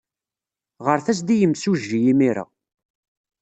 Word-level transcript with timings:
Ɣret-as-d 0.85 1.27
i 1.33 1.35
yimsujji 1.39 1.99
imir-a. 2.11 2.45